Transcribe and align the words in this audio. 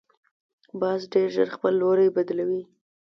باز 0.79 1.01
ډیر 1.13 1.27
ژر 1.35 1.47
خپل 1.55 1.73
لوری 1.81 2.09
بدلوي 2.15 2.63